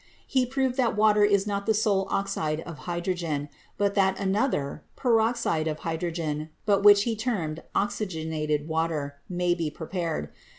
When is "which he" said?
6.81-7.15